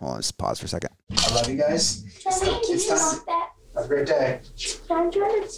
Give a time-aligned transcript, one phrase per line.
[0.00, 0.90] Hold on, just pause for a second.
[1.14, 2.02] I love you guys.
[2.24, 3.20] Johnny, can it's you time.
[3.26, 3.50] that?
[3.74, 4.40] Have a great day.
[4.90, 5.48] I'm trying to.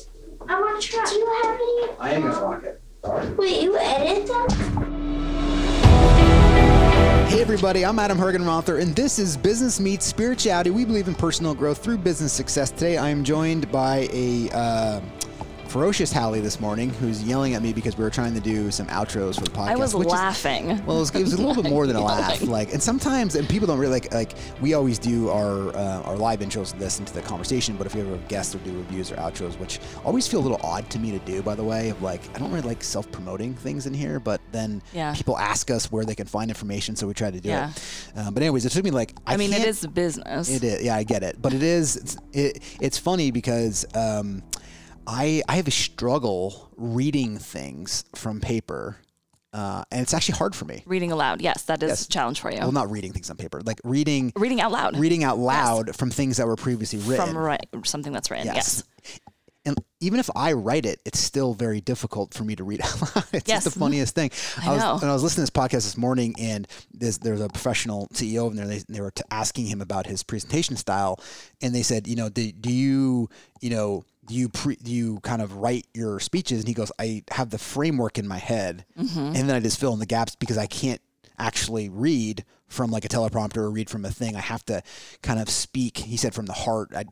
[0.49, 1.05] I want to try.
[1.05, 1.99] Do you have any?
[2.01, 2.83] I am gonna rock it.
[3.05, 3.37] All right.
[3.37, 4.49] Wait, you edit them?
[7.29, 10.71] Hey everybody, I'm Adam Hergenrother, and this is Business Meets Spirituality.
[10.71, 12.73] We believe in personal growth through business success.
[12.73, 15.01] Today, I am joined by a uh,
[15.73, 18.87] ferocious Hallie this morning, who's yelling at me because we were trying to do some
[18.89, 19.69] outros for the podcast.
[19.69, 20.67] I was which is- laughing.
[20.85, 22.43] well, it was, it was a little bit more than a laugh.
[22.43, 24.13] Like, and sometimes, and people don't really like.
[24.13, 27.77] Like, we always do our uh, our live intros to this into the conversation.
[27.79, 30.45] But if you ever have guests or do reviews or outros, which always feel a
[30.47, 32.85] little odd to me to do, by the way, of like, I don't really like
[32.85, 34.21] self promoting things in here.
[34.21, 35.15] But then Yeah.
[35.15, 37.71] people ask us where they can find information, so we try to do Yeah.
[37.71, 38.19] it.
[38.19, 40.51] Um, but anyways, it took me like I, I, mean, it is business.
[40.51, 40.83] it is.
[40.83, 41.41] Yeah, I get it.
[41.41, 41.97] But it is.
[41.97, 44.43] It's, it, it's funny because um,
[45.07, 48.97] I I have a struggle reading things from paper,
[49.53, 50.83] uh, and it's actually hard for me.
[50.87, 52.07] Reading aloud, yes, that is Yes.
[52.07, 52.59] a challenge for you.
[52.59, 54.97] Well, not reading things on paper, like reading Reading out loud.
[54.99, 57.27] reading out loud from things that were previously written.
[57.27, 58.47] from right, something that's written.
[58.47, 58.85] Yes.
[59.65, 63.01] And even if I write it, it's still very difficult for me to read out
[63.01, 63.25] loud.
[63.33, 63.63] It's Yes.
[63.63, 64.33] just the funniest thing.
[64.61, 64.99] I was, know.
[64.99, 68.51] When I was listening to this podcast this morning, and there's, there's a professional CEO
[68.51, 71.21] in there, they, they were t- asking him about his presentation style,
[71.61, 73.29] and they said, you know, do, do you,
[73.61, 76.61] you know, do you pre, do you kind of write your speeches?
[76.61, 79.19] And he goes, I have the framework in my head, Mm-hmm.
[79.19, 81.01] and then I just fill in the gaps because I can't
[81.39, 84.37] actually read from like a teleprompter or read from a thing.
[84.37, 84.83] I have to
[85.23, 85.99] kind of speak.
[85.99, 86.91] He said from the heart.
[86.97, 87.05] I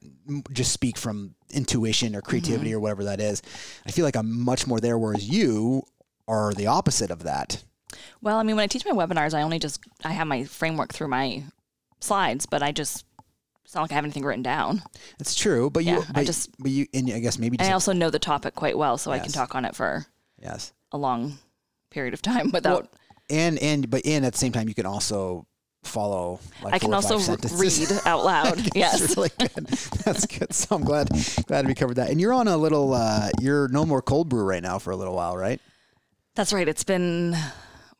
[0.52, 3.42] just speak from intuition or creativity or whatever that is.
[3.86, 5.82] I feel like I'm much more there, whereas you
[6.28, 7.64] are the opposite of that.
[8.22, 10.92] Well, I mean, when I teach my webinars, I only just I have my framework
[10.94, 11.42] through my
[12.00, 13.04] slides, but I just
[13.70, 14.82] it's not like I have anything written down.
[15.20, 17.70] It's true, but you, Yeah, I just- but you, and I guess maybe And just
[17.70, 20.06] I also know the topic quite well, so I can talk on it for
[20.42, 21.38] yes, a long
[21.92, 22.88] period of time without.
[23.30, 25.46] and and but and at the same time you can also
[25.84, 26.40] follow.
[26.64, 28.58] Like I can four or five also read out loud.
[28.58, 29.16] That's yes.
[29.16, 29.66] really good.
[30.04, 30.52] That's good.
[30.52, 31.08] So I'm glad
[31.46, 32.10] glad we covered that.
[32.10, 32.92] And you're on a little.
[32.92, 35.60] uh You're no more cold brew right now for a little while, right?
[36.34, 36.66] That's right.
[36.66, 37.36] It's been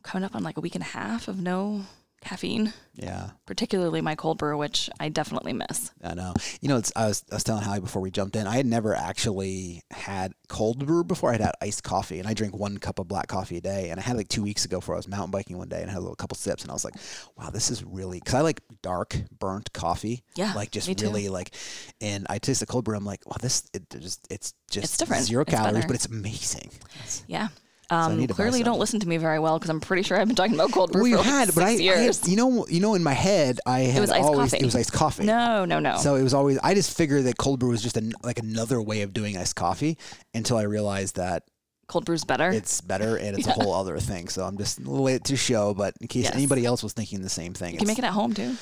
[0.02, 1.82] coming up on like a week and a half of no
[2.20, 3.30] caffeine, Yeah.
[3.46, 5.90] particularly my cold brew, which I definitely miss.
[6.02, 6.34] I know.
[6.60, 8.46] You know, it's, I was I was telling Hallie before we jumped in.
[8.46, 11.32] I had never actually had cold brew before.
[11.32, 13.90] I'd had iced coffee, and I drink one cup of black coffee a day.
[13.90, 15.88] And I had like two weeks ago before I was mountain biking one day, and
[15.90, 16.94] I had a little couple sips, and I was like,
[17.36, 20.22] "Wow, this is really." Because I like dark, burnt coffee.
[20.36, 21.54] Yeah, like just really like.
[22.02, 22.96] And I taste the cold brew.
[22.96, 25.24] I'm like, "Wow, this it just it's just It's different.
[25.24, 25.86] zero It's calories, better.
[25.86, 27.48] but it's amazing." It's- Yeah.
[27.90, 30.26] Um, buy clearly, you don't listen to me very well because I'm pretty sure I've
[30.28, 32.36] been talking about cold brew well, you for like had, but I, I had, you
[32.36, 34.62] know, you know, in my head, I had was iced always coffee.
[34.62, 35.24] it was iced coffee.
[35.24, 35.96] no, no, no.
[35.96, 38.80] So it was always I just figured that cold brew was just an, like another
[38.80, 39.98] way of doing iced coffee
[40.34, 41.42] until I realized that
[41.88, 42.50] cold brew's better.
[42.50, 44.28] it's better and it's a whole other thing.
[44.28, 46.34] So I'm just a little late to show, but in case Yes.
[46.36, 48.56] anybody else was thinking the same thing, you can make it at home too.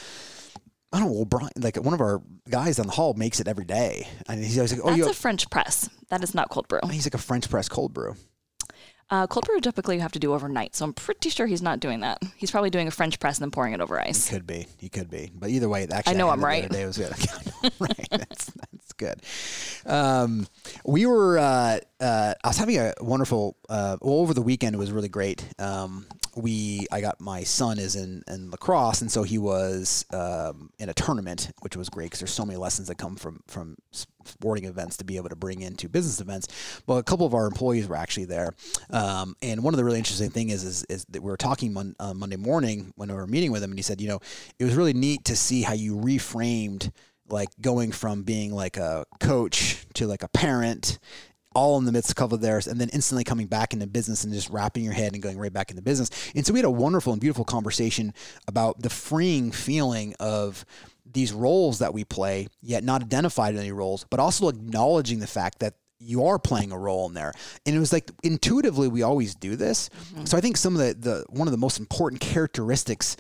[0.91, 1.13] I don't know.
[1.17, 4.43] Well, Brian, like one of our guys down the hall makes it every day, and
[4.43, 5.91] he's always like, "Oh, That's you." a French press.
[6.09, 6.81] That is not cold brew.
[6.91, 8.17] he's like a French press cold brew.
[9.11, 11.81] Uh, cold brew typically you have to do overnight, so I'm pretty sure he's not
[11.81, 12.23] doing that.
[12.37, 14.29] He's probably doing a French press and then pouring it over He ice.
[14.29, 14.67] could be.
[14.77, 15.31] He could be.
[15.35, 16.65] But either way, actually, I know had I'm right.
[16.65, 16.85] other Day.
[16.87, 17.13] Was good.
[17.81, 18.09] right.
[18.11, 19.23] That's that's good.
[19.87, 20.47] Um,
[20.85, 21.39] we were.
[21.39, 23.57] Uh, uh, I was having a wonderful.
[23.69, 25.43] Uh, well, over the weekend it was really great.
[25.59, 26.87] Um, we.
[26.93, 30.95] I got my son is in in lacrosse, and so he was um, in a
[30.95, 33.77] tournament, which was great because there's so many lessons that come from from
[34.25, 36.83] sporting events to be able to bring into business events.
[36.87, 38.53] But a couple of our employees were actually there,
[38.91, 41.73] um, and one of the really interesting thing is is, is that we were talking
[41.73, 44.21] mon- uh, Monday morning when we were meeting with him, and he said, you know,
[44.59, 46.91] it was really neat to see how you reframed
[47.31, 50.99] like going from being like a coach to like a parent
[51.55, 53.87] all in the midst of a couple of theirs and then instantly coming back into
[53.87, 56.11] business and just wrapping your head and going right back into business.
[56.35, 58.13] And so we had a wonderful and beautiful conversation
[58.47, 60.65] about the freeing feeling of
[61.11, 65.27] these roles that we play, yet not identified in any roles, but also acknowledging the
[65.27, 67.33] fact that you are playing a role in there.
[67.67, 69.89] And it was like intuitively we always do this.
[69.89, 70.27] Mm-hmm.
[70.27, 73.17] So I think some of the, the one of the most important characteristics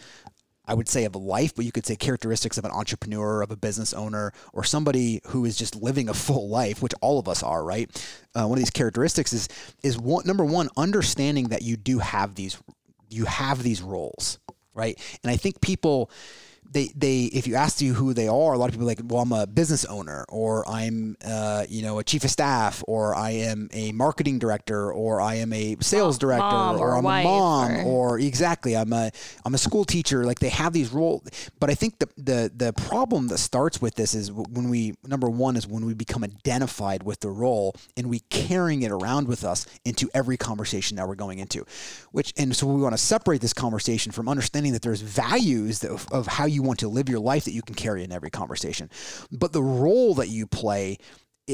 [0.68, 3.56] I would say of life, but you could say characteristics of an entrepreneur, of a
[3.56, 7.42] business owner, or somebody who is just living a full life, which all of us
[7.42, 7.90] are, right?
[8.34, 9.48] Uh, one of these characteristics is
[9.82, 12.58] is one, number one, understanding that you do have these
[13.08, 14.38] you have these roles,
[14.74, 14.98] right?
[15.24, 16.10] And I think people
[16.70, 19.00] they they if you ask you who they are, a lot of people are like,
[19.04, 23.14] well, I'm a business owner, or I'm uh, you know a chief of staff, or
[23.14, 27.04] I am a marketing director, or I am a sales director, mom or, or I'm
[27.06, 29.10] a mom, or- or exactly, I'm a
[29.44, 30.24] I'm a school teacher.
[30.24, 31.22] Like they have these roles,
[31.58, 35.28] but I think the the the problem that starts with this is when we number
[35.30, 39.44] one is when we become identified with the role and we carrying it around with
[39.44, 41.64] us into every conversation that we're going into,
[42.12, 45.90] which and so we want to separate this conversation from understanding that there's values that,
[45.90, 48.10] of, of how you you want to live your life that you can carry in
[48.10, 48.90] every conversation.
[49.30, 50.98] But the role that you play,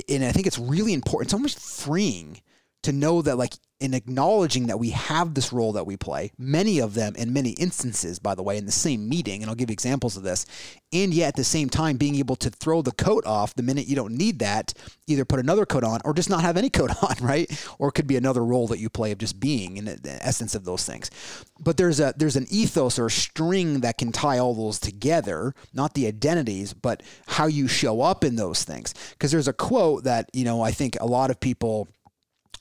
[0.09, 1.27] and I think it's really important.
[1.27, 2.41] It's almost freeing
[2.85, 6.79] to know that like in acknowledging that we have this role that we play, many
[6.79, 9.69] of them in many instances, by the way, in the same meeting, and I'll give
[9.69, 10.47] you examples of this,
[10.93, 13.87] and yet at the same time being able to throw the coat off the minute
[13.87, 14.73] you don't need that,
[15.07, 17.51] either put another coat on or just not have any coat on, right?
[17.79, 20.55] Or it could be another role that you play of just being in the essence
[20.55, 21.11] of those things.
[21.59, 25.55] But there's a there's an ethos or a string that can tie all those together,
[25.73, 28.95] not the identities, but how you show up in those things.
[29.11, 31.89] Because there's a quote that, you know, I think a lot of people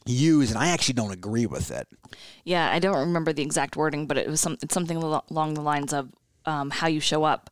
[0.06, 1.88] use, and I actually don't agree with it.
[2.44, 5.62] Yeah, I don't remember the exact wording, but it was some it's something along the
[5.62, 6.12] lines of
[6.46, 7.50] um, how you show up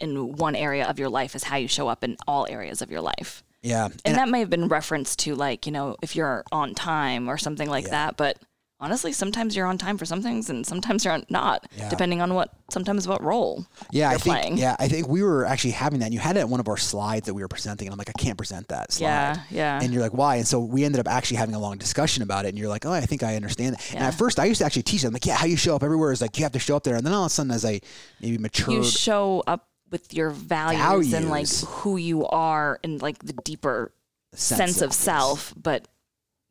[0.00, 2.90] in one area of your life is how you show up in all areas of
[2.90, 3.44] your life.
[3.62, 3.88] Yeah.
[4.04, 7.38] And, that may have been reference to like, you know, if you're on time or
[7.38, 8.36] something like that, but
[8.82, 11.88] honestly, sometimes you're on time for some things and sometimes you're not, Yeah.
[11.88, 14.58] depending on what sometimes what role yeah, you're I think playing.
[14.58, 16.06] yeah, I think we were actually having that.
[16.06, 17.98] And you had it at one of our slides that we were presenting, and I'm
[17.98, 19.06] like, I can't present that slide.
[19.08, 19.80] Yeah, yeah.
[19.80, 20.36] And you're like, why?
[20.36, 22.48] And so we ended up actually having a long discussion about it.
[22.48, 23.94] And you're like, oh, I think I understand that.
[23.94, 25.82] And at first, I used to actually teach them, like, yeah, how you show up
[25.82, 26.96] everywhere is like you have to show up there.
[26.96, 27.80] And then all of a sudden, as I
[28.20, 33.18] maybe matured, you show up with your values, and like who you are and like
[33.20, 33.92] the deeper
[34.34, 35.54] sense sense, of of self.
[35.56, 35.86] But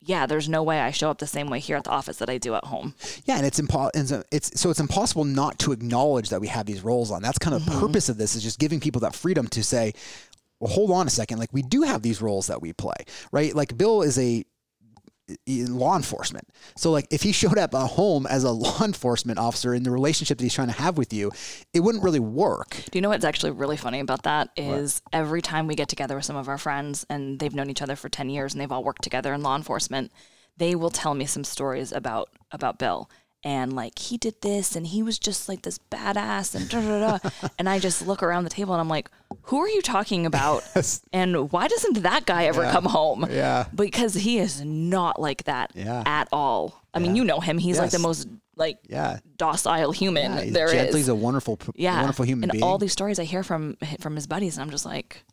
[0.03, 2.29] yeah, there's no way I show up the same way here at the office that
[2.29, 2.95] I do at home.
[3.25, 6.47] Yeah, and it's impo- and so it's so it's impossible not to acknowledge that we
[6.47, 7.21] have these roles on.
[7.21, 7.81] That's kind of the mm-hmm.
[7.81, 9.93] purpose of this is just giving people that freedom to say,
[10.59, 12.95] well, hold on a second, like we do have these roles that we play,
[13.31, 13.53] right?
[13.55, 14.43] Like Bill is a
[15.47, 16.47] law enforcement.
[16.75, 19.91] So like if he showed up at home as a law enforcement officer in the
[19.91, 21.31] relationship that he's trying to have with you,
[21.73, 22.69] it wouldn't really work.
[22.91, 26.15] Do you know what's actually really funny about that is every time we get together
[26.15, 28.71] with some of our friends and they've known each other for 10 years and they've
[28.71, 30.11] all worked together in law enforcement,
[30.57, 33.09] they will tell me some stories about about Bill.
[33.43, 37.17] And like he did this and he was just like this badass and da da
[37.17, 37.29] da.
[37.59, 39.09] and I just look around the table and I'm like,
[39.43, 40.63] who are you talking about?
[41.13, 43.25] And why doesn't that guy ever come home?
[43.29, 43.65] Yeah.
[43.73, 46.03] Because he is not like that Yeah.
[46.05, 46.81] at all.
[46.93, 47.57] I mean, you know him.
[47.57, 49.19] He's like the most like Yeah.
[49.37, 52.63] docile human Yeah, he's there is he's a wonderful, yeah, wonderful human and being.
[52.63, 55.23] all these stories I hear from from his buddies, and I'm just like,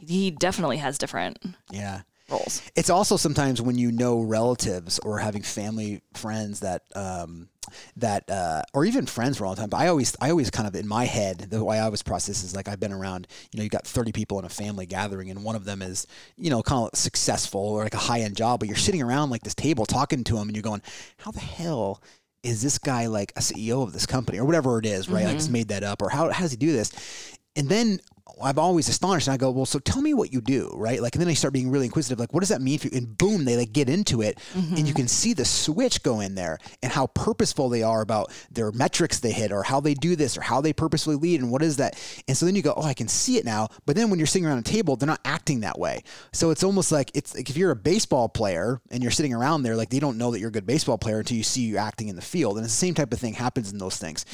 [0.00, 1.38] he definitely has different
[1.70, 2.02] yeah.
[2.32, 2.62] Roles.
[2.74, 7.48] It's also sometimes when you know relatives or having family friends that um,
[7.96, 9.68] that uh, or even friends for a long time.
[9.68, 12.42] But I always I always kind of in my head the way I always process
[12.42, 13.28] is like I've been around.
[13.52, 16.06] You know, you got thirty people in a family gathering, and one of them is
[16.36, 19.30] you know kind of successful or like a high end job, but you're sitting around
[19.30, 20.82] like this table talking to them and you're going,
[21.18, 22.02] how the hell?
[22.42, 25.24] Is this guy like a CEO of this company or whatever it is, right?
[25.24, 27.38] Like just made that up, or how, how does he do this?
[27.54, 28.00] And then
[28.40, 31.14] I'm always astonished, and I go, "Well, so tell me what you do, right?" Like,
[31.14, 33.18] and then I start being really inquisitive, like, "What does that mean for you?" And
[33.18, 36.58] boom, they like get into it, and you can see the switch go in there,
[36.82, 40.36] and how purposeful they are about their metrics they hit, or how they do this,
[40.36, 41.98] or how they purposefully lead, and what is that?
[42.28, 44.26] And so then you go, "Oh, I can see it now." But then when you're
[44.26, 46.02] sitting around a table, they're not acting that way.
[46.32, 49.62] So it's almost like it's like if you're a baseball player and you're sitting around
[49.62, 51.76] there, like they don't know that you're a good baseball player until you see you
[51.76, 54.24] acting in the field, and it's the same type of thing happens in those things.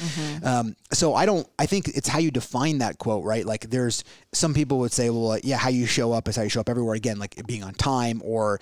[0.43, 1.47] Um, so I don't.
[1.57, 3.45] I think it's how you define that quote, right?
[3.45, 3.69] Like
[4.33, 6.61] some people would say, well, like, yeah, how you show up is how you show
[6.61, 6.95] up everywhere.
[6.95, 8.59] Again, like being on time or.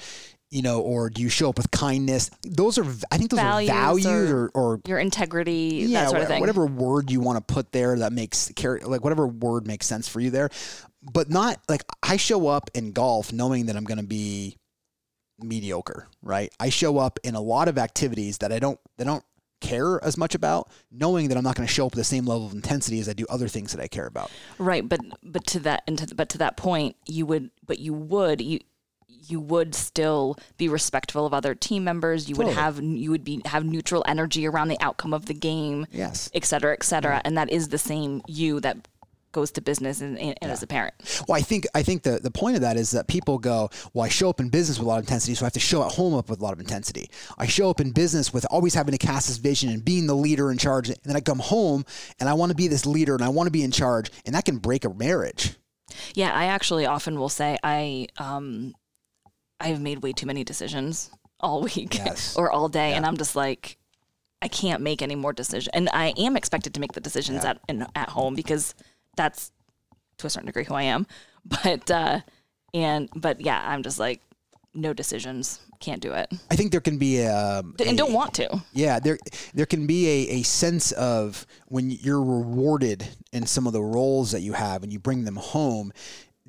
[0.49, 2.31] You know, or do you show up with kindness?
[2.41, 6.09] Those are, I think, those Values are values or, or- or Your integrity, yeah, that
[6.11, 6.39] sort of thing.
[6.39, 10.21] whatever word you want to put there that makes like whatever word makes sense for
[10.21, 10.49] you there,
[11.01, 14.55] but not like I show up in golf knowing that I'm going to be
[15.39, 16.49] mediocre, right?
[16.61, 19.25] I show up in a lot of activities that I don't that I don't
[19.59, 22.25] care as much about, knowing that I'm not going to show up with the same
[22.25, 24.29] level of intensity as I do other things that I care about.
[24.57, 27.93] Right, but but to that and to, but to that point, you would but you
[27.93, 28.59] would you
[29.07, 32.29] you would still be respectful of other team members.
[32.29, 35.85] You would have you would be have neutral energy around the outcome of the game,
[35.91, 36.29] Yes.
[36.33, 37.21] et cetera, et cetera.
[37.25, 38.87] And that is the same you that
[39.31, 40.93] goes to business and, and, and as a parent.
[41.27, 44.05] Well, I think I think the, the point of that is that people go, well,
[44.05, 45.83] I show up in business with a lot of intensity, so I have to show
[45.83, 47.09] at home up with a lot of intensity.
[47.37, 50.15] I show up in business with always having to cast this vision and being the
[50.15, 51.85] leader in charge, and then I come home
[52.19, 54.33] and I want to be this leader and I want to be in charge, and
[54.35, 55.55] that can break a marriage.
[56.15, 58.73] Yeah, I actually often will say I um
[59.59, 62.35] I've made way too many decisions all week Yes.
[62.35, 63.77] or all day, and I'm just like
[64.41, 67.59] I can't make any more decisions, and I am expected to make the decisions at
[67.67, 68.75] in, at home because
[69.17, 69.51] that's
[70.19, 71.05] to a certain degree who I am.
[71.63, 72.19] But uh,
[72.73, 74.21] and but yeah, I'm just like
[74.73, 78.33] no decisions, can't do it, I think there can be a, and a- don't want
[78.35, 78.63] to.
[78.73, 79.17] Yeah, there
[79.53, 84.31] there can be a, a sense of when you're rewarded in some of the roles
[84.31, 85.93] that you have and you bring them home,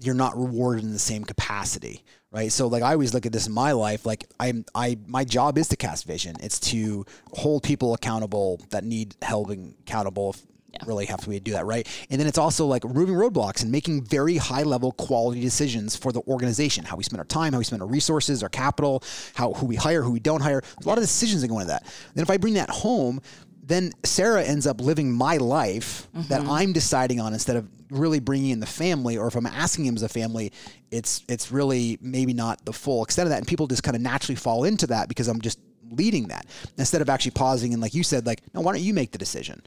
[0.00, 2.04] you're not rewarded in the same capacity.
[2.30, 2.52] Right.
[2.52, 5.56] So like I always look at this in my life, like I'm I my job
[5.56, 6.36] is to cast vision.
[6.40, 10.36] It's to hold people accountable that need helping accountable.
[10.84, 11.86] Really have to do that, right?
[12.10, 16.12] And then it's also like removing roadblocks and making very high level quality decisions for
[16.12, 19.02] the organization, how we spend our time, how we spend our resources, our capital,
[19.34, 20.60] how who we hire, who we don't hire.
[20.60, 21.84] There's a lot of decisions that go into that.
[22.14, 23.20] Then if I bring that home,
[23.62, 26.50] then Sarah ends up living my life that mm-hmm.
[26.50, 29.18] I'm deciding on instead of really bringing in the family.
[29.18, 30.52] Or if I'm asking him as a family,
[30.90, 34.00] it's it's really maybe not the full extent of that, and people just kind of
[34.00, 35.58] naturally fall into that because I'm just
[35.90, 36.46] leading that
[36.76, 39.18] instead of actually pausing and like you said, like no, why don't you make the
[39.18, 39.62] decision?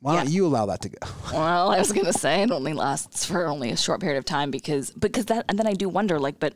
[0.00, 0.98] Why don't you allow that to go?
[1.32, 4.50] Well, I was gonna say it only lasts for only a short period of time
[4.50, 6.54] because because that and then I do wonder like, but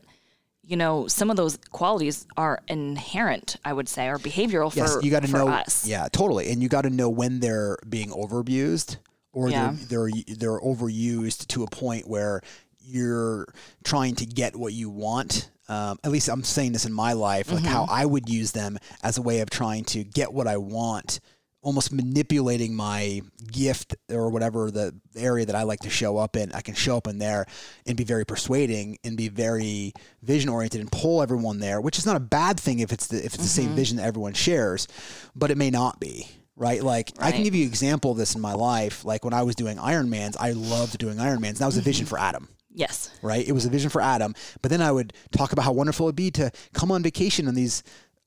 [0.63, 5.03] you know, some of those qualities are inherent, I would say, or behavioral Yes, for
[5.03, 5.49] you got to for know.
[5.49, 5.85] us.
[5.87, 8.99] Yeah, totally, and you got to know when they're being overabused
[9.33, 9.75] or Yeah.
[9.89, 12.41] they're they're they're overused to a point where
[12.83, 13.47] you're
[13.85, 15.51] trying to get what you want.
[15.69, 17.93] Um, at least I'm saying this in my life, like how Mm-hmm.
[17.95, 21.21] I would use them as a way of trying to get what I want,
[21.63, 23.21] almost manipulating my
[23.53, 26.53] gift or whatever the area that I like to show up in.
[26.53, 27.47] I can show up in there
[27.87, 32.07] and be very persuading and be very vision oriented and pull everyone there, which is
[32.07, 33.69] not a bad thing if it's the if it's the Mm-hmm.
[33.69, 34.89] same vision that everyone shares,
[35.37, 36.27] but it may not be.
[36.57, 39.03] Right, like I can give you an example of this in my life.
[39.03, 41.57] Like when I was doing Ironmans, I loved doing Ironmans.
[41.57, 43.09] That was a vision for Adam Yes.
[43.23, 43.47] right?
[43.49, 44.35] It was a vision for Adam.
[44.61, 47.55] But then I would talk about how wonderful it'd be to come on vacation on
[47.55, 47.83] these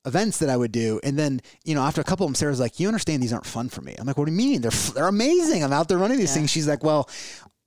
[0.06, 1.00] events that I would do.
[1.02, 3.46] And then, you know, after a couple of them, Sarah's like, you understand these aren't
[3.46, 3.94] fun for me.
[3.98, 4.60] I'm like, what do you mean?
[4.60, 5.64] They're, they're amazing.
[5.64, 6.34] I'm out there running these Yeah.
[6.40, 6.50] things.
[6.50, 7.08] She's like, well,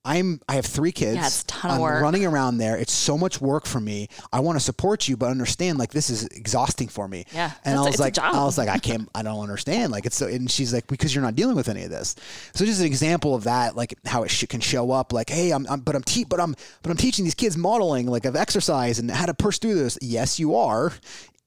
[0.06, 1.16] I'm, I have three kids.
[1.18, 2.02] Yeah, it's a ton of I'm work.
[2.02, 2.78] running around there.
[2.78, 4.08] It's so much work for me.
[4.32, 7.26] I want to support you, but understand like this is exhausting for me.
[7.34, 8.18] Yeah, And I was like.
[8.18, 9.92] I was like, I can't, I don't understand.
[9.92, 12.16] Like it's so, and she's like, because you're not dealing with any of this.
[12.54, 15.12] So just an example of that, like how it sh- can show up.
[15.12, 18.06] Like, hey, I'm, I'm but I'm te- but I'm, but I'm teaching these kids modeling,
[18.08, 19.98] like of exercise and how to push through this.
[20.02, 20.94] Yes, you are.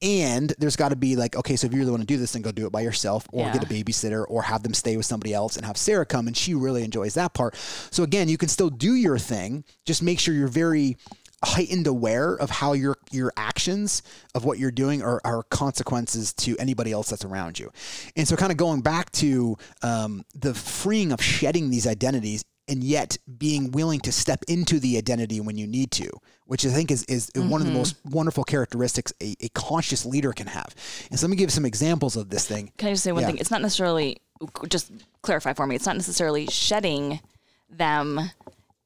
[0.02, 2.32] And there's got to be like, okay, so if you really want to do this,
[2.32, 3.52] then go do it by yourself, or Yeah.
[3.52, 6.36] get a babysitter, or have them stay with somebody else, and have Sarah come, and
[6.36, 7.54] she really enjoys that part.
[7.90, 9.64] So again, you can still do your thing.
[9.84, 10.96] Just make sure you're very
[11.42, 14.02] heightened aware of how your your actions
[14.34, 17.72] of what you're doing are, are consequences to anybody else that's around you
[18.14, 22.82] and so kind of going back to um, the freeing of shedding these identities and
[22.82, 26.08] yet being willing to step into the identity when you need to
[26.46, 27.78] which i think is, is one of the mm-hmm.
[27.78, 30.74] most wonderful characteristics a, a conscious leader can have
[31.10, 33.22] and so let me give some examples of this thing Can I just say one
[33.22, 33.28] Yeah.
[33.28, 33.38] thing?
[33.38, 34.20] It's not necessarily
[34.68, 34.90] just
[35.22, 35.74] clarify for me.
[35.74, 37.20] It's not necessarily shedding
[37.68, 38.30] them.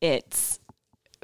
[0.01, 0.59] It's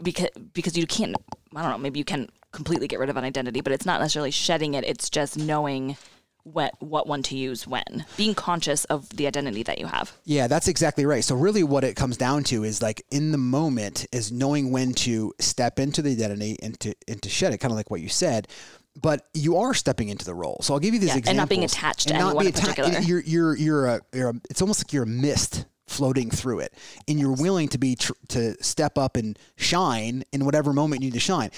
[0.03, 1.17] because because you can't.
[1.55, 1.79] I don't know.
[1.79, 4.85] Maybe you can completely get rid of an identity, but it's not necessarily shedding it.
[4.85, 5.97] It's just knowing
[6.45, 8.05] what what one to use when.
[8.17, 10.13] Being conscious of the identity that you have.
[10.25, 11.25] Yeah, that's exactly right.
[11.25, 14.93] So really what it comes down to is like in the moment is knowing when
[14.95, 18.01] to step into the identity and to and to shed it, kind of like what
[18.01, 18.49] you said.
[19.01, 20.59] But you are stepping into the role.
[20.63, 22.91] So I'll give you these Yeah, and not being attached to anyone in atta- particular.
[23.01, 26.75] You're you're you're a, you're a it's almost like you're a mist floating through it,
[27.09, 31.09] and you're willing to be tr- to step up and shine in whatever moment you
[31.09, 31.51] need to shine.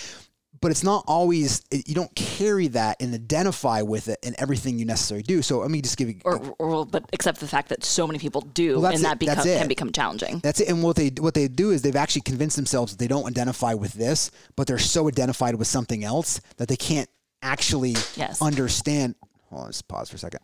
[0.62, 4.84] But it's not always you don't carry that and identify with it in everything you
[4.86, 5.42] necessarily do.
[5.42, 8.18] So let me just give you Or, or but except the fact that so many
[8.20, 9.02] people do, Well, and it.
[9.02, 10.38] that become, can become challenging.
[10.38, 10.68] That's it.
[10.68, 13.74] And what they what they do is they've actually convinced themselves that they don't identify
[13.74, 17.10] with this, but they're so identified with something else that they can't
[17.42, 18.40] actually Yes.
[18.40, 19.16] understand.
[19.50, 20.40] Hold on, let's pause for a second.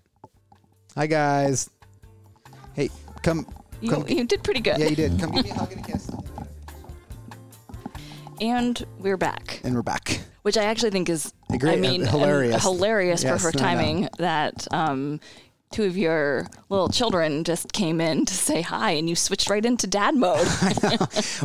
[0.97, 1.71] Hi guys.
[2.75, 2.91] Hey,
[3.23, 3.47] come.
[3.81, 4.79] You, come you did pretty good.
[4.81, 5.19] yeah, you did.
[5.21, 6.11] Come give me a hug and a kiss.
[8.41, 9.61] And we're back.
[9.65, 10.21] And we're back.
[10.43, 12.63] which I actually think is, I mean, uh, hilarious.
[12.63, 13.67] hilarious Yes, for her no, no.
[13.69, 14.09] timing.
[14.19, 15.21] That um,
[15.73, 19.65] two of your little children just came in to say hi, and you switched right
[19.65, 20.47] into dad mode.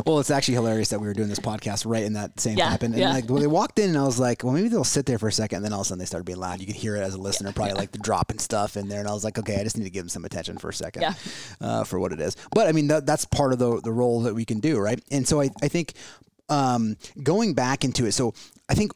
[0.06, 2.76] Well, it's actually hilarious that we were doing this podcast right in that same Yeah.
[2.80, 3.10] And yeah.
[3.12, 5.28] like when they walked in, and I was like, well, maybe they'll sit there for
[5.28, 5.56] a second.
[5.56, 6.60] And then all of a sudden they started being loud.
[6.60, 9.00] You could hear it as a listener, probably like the dropping stuff in there.
[9.00, 10.74] And I was like, okay, I just need to give them some attention for a
[10.74, 11.14] second Yeah.
[11.60, 12.36] uh, for what it is.
[12.52, 15.02] But I mean, that, that's part of the, the role that we can do, right?
[15.10, 15.92] And so I, I think
[16.48, 18.34] um, going back into it, so
[18.68, 18.92] I think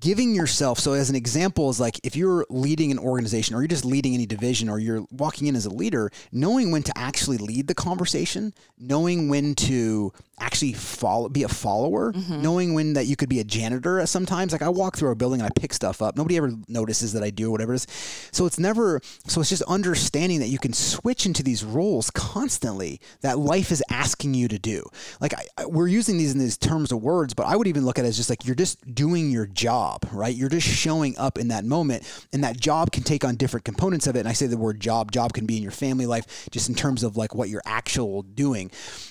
[0.00, 3.68] giving yourself so as an example is like if you're leading an organization or you're
[3.68, 7.38] just leading any division or you're walking in as a leader knowing when to actually
[7.38, 12.42] lead the conversation knowing when to actually follow be a follower mm-hmm.
[12.42, 14.52] knowing when that you could be a janitor at sometimes.
[14.52, 16.16] Like i walk through a building and i pick stuff up.
[16.16, 17.86] Nobody ever notices that i do or whatever it is.
[18.32, 23.00] So it's never so it's just understanding that you can switch into these roles constantly
[23.20, 24.84] that life is asking you to do.
[25.20, 27.84] Like I, I- we're using these in these terms of words but i would even
[27.84, 29.77] look at it as just like you're just doing your job
[30.12, 30.34] right?
[30.34, 34.06] You're just showing up in that moment and that job can take on different components
[34.06, 34.20] of it.
[34.20, 36.74] And i say the word job job can be in your family life just in
[36.74, 38.70] terms of like what you're actual doing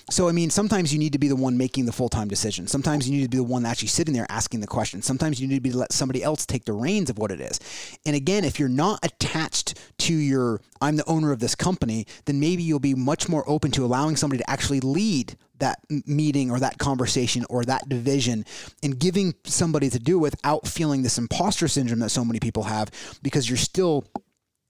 [0.09, 2.67] So I mean, sometimes you need to be the one making the full time decision.
[2.67, 5.01] Sometimes you need to be the one actually sitting there asking the question.
[5.01, 7.59] Sometimes you need to be let somebody else take the reins of what it is.
[8.05, 12.39] And again, if you're not attached to your I'm the owner of this company, then
[12.39, 16.59] maybe you'll be much more open to allowing somebody to actually lead that meeting or
[16.59, 18.45] that conversation or that division
[18.83, 22.91] and giving somebody to do without feeling this imposter syndrome that so many people have
[23.23, 24.05] because you're still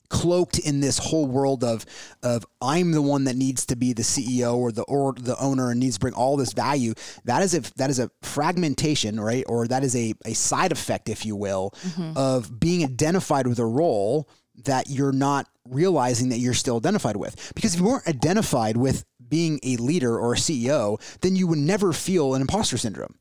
[0.10, 1.86] cloaked in this whole world of
[2.24, 5.72] of I'm the one that needs to be the CEO or the or the owner
[5.72, 6.94] and needs to bring all this value.
[7.26, 9.44] That is a that is a fragmentation, right?
[9.48, 12.14] Or that is a, a side effect, if you will, mm-hmm.
[12.16, 14.30] of being identified with a role
[14.66, 17.52] that you're not realizing that you're still identified with.
[17.54, 21.60] Because if you weren't identified with being a leader or a CEO, then you would
[21.60, 23.16] never feel an imposter syndrome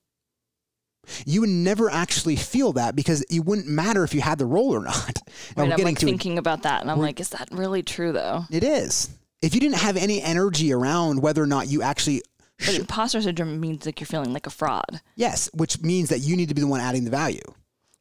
[1.24, 4.74] you would never actually feel that because it wouldn't matter if you had the role
[4.74, 5.18] or not.
[5.56, 8.44] Right, I'm like thinking about that, and I'm like, is that really true though?
[8.50, 9.10] It is.
[9.42, 12.22] If you didn't have any energy around whether or not you actually
[12.58, 15.00] but sh- imposter syndrome means like you're feeling like a fraud.
[15.14, 17.42] Yes, which means that you need to be the one adding the value.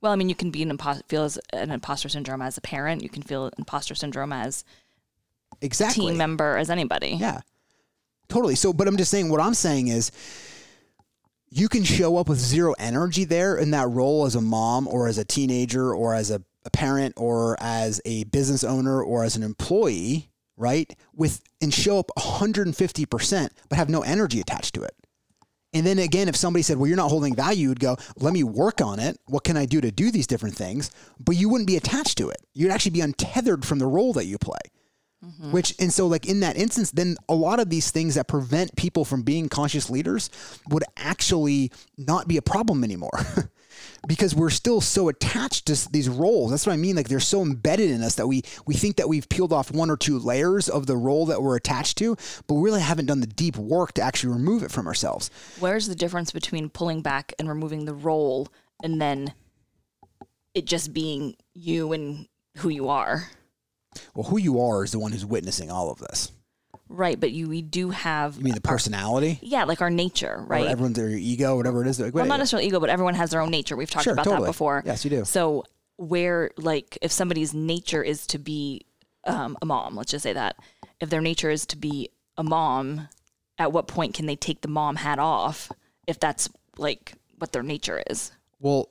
[0.02, 2.62] Well, I mean, you can be an imposter, feel as an imposter syndrome as a
[2.62, 3.04] parent.
[3.04, 4.64] You can feel imposter syndrome as
[5.62, 7.18] exactly team member, as anybody.
[7.20, 7.42] Yeah,
[8.30, 8.56] totally.
[8.56, 10.12] So, but I'm just saying, what I'm saying is,
[11.56, 15.08] you can show up with zero energy there in that role as a mom or
[15.08, 19.38] as a teenager or as a, a parent or as a business owner or as
[19.38, 20.94] an employee, right?
[21.14, 24.96] With and show up 150%, but have no energy attached to it.
[25.74, 28.44] And then again, if somebody said, well, you're not holding value, you'd go, let me
[28.44, 29.18] work on it.
[29.28, 30.92] What can I do to do these different things?
[31.20, 32.38] But you wouldn't be attached to it.
[32.54, 34.60] You'd actually be untethered from the role that you play.
[35.26, 35.52] Mm-hmm.
[35.52, 38.76] Which, and so, like in that instance, then a lot of these things that prevent
[38.76, 40.30] people from being conscious leaders
[40.70, 43.12] would actually not be a problem anymore.
[44.08, 46.52] because we're still so attached to these roles.
[46.52, 46.96] That's what I mean.
[46.96, 49.90] Like they're so embedded in us that we we think that we've peeled off one
[49.90, 52.16] or two layers of the role that we're attached to,
[52.48, 55.30] but we really haven't done the deep work to actually remove it from ourselves.
[55.60, 58.48] Where's the difference between pulling back and removing the role
[58.84, 59.34] and then
[60.54, 62.28] it just being you and
[62.58, 63.30] who you are?
[64.14, 66.32] Well, who you are is the one who's witnessing all of this.
[66.88, 68.38] Right, but you we do have.
[68.38, 69.40] You mean the personality?
[69.42, 70.66] Our, yeah, like our nature, right?
[70.66, 72.00] Or everyone's their ego, whatever it is.
[72.00, 73.76] Like, well, not necessarily ego, but everyone has their own nature.
[73.76, 74.46] We've talked sure, about totally.
[74.46, 74.84] that before.
[74.86, 75.26] Yes, you do.
[75.26, 75.64] So
[75.98, 78.86] where, like, if somebody's nature is to be
[79.26, 80.58] um, a mom, let's just say that,
[81.00, 83.10] if their nature is to be a mom,
[83.58, 85.72] at what point can they take the mom hat off?
[86.06, 88.32] If that's like what their nature is.
[88.60, 88.90] Well,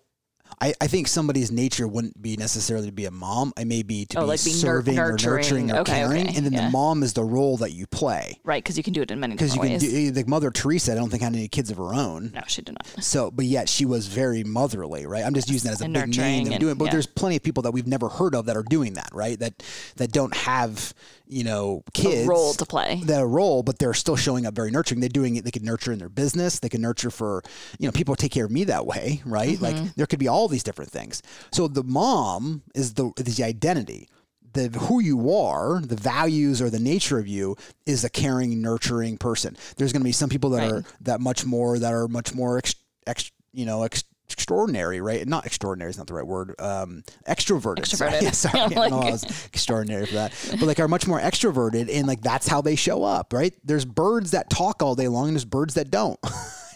[0.61, 3.53] I, I think somebody's nature wouldn't be necessarily to be a mom.
[3.59, 5.33] It may be to oh, be like serving nur- nurturing.
[5.33, 6.37] or nurturing or okay, caring, okay.
[6.37, 6.67] and then yeah.
[6.67, 8.41] the mom is the role that you play.
[8.45, 9.71] Right, because you can do it in many different ways.
[9.71, 10.93] Because you can do eh, like Mother Teresa.
[10.93, 12.33] I don't think had any kids of her own.
[12.35, 13.05] No, she did not.
[13.05, 15.25] So, but yet she was very motherly, right?
[15.25, 16.53] I'm just using that as a and big name.
[16.53, 16.93] And, doing, but yeah.
[16.93, 19.39] there's plenty of people that we've never heard of that are doing that, right?
[19.39, 19.63] That
[19.97, 20.95] that don't have
[21.27, 24.71] you know kids a role to play that role but they're still showing up very
[24.71, 27.43] nurturing they're doing it they can nurture in their business they can nurture for
[27.79, 29.65] you know people take care of me that way right mm-hmm.
[29.65, 33.45] like there could be all these different things so the mom is the is the
[33.45, 34.09] identity
[34.55, 37.57] the who you are, the values or the nature of you
[37.87, 39.57] is a caring, nurturing person.
[39.77, 40.73] There's going to be some people that right.
[40.73, 42.75] are that much more that are much more ex,
[43.07, 45.27] ex you know ex, extraordinary, right?
[45.27, 46.55] Not extraordinary is not the right word.
[46.59, 47.77] Um, extroverted.
[47.85, 48.35] Extroverted.
[48.35, 50.33] Sorry, sorry like, no, I was extraordinary for that.
[50.51, 53.55] But like are much more extroverted, and like that's how they show up, right?
[53.65, 56.19] There's birds that talk all day long, and there's birds that don't.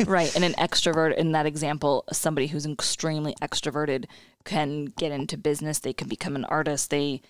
[0.07, 4.07] right, and an extrovert in that example, somebody who's extremely extroverted
[4.45, 5.81] can get into business.
[5.81, 6.91] They can become an artist.
[6.91, 7.23] They